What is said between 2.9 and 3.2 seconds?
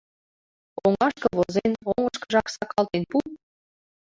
пу!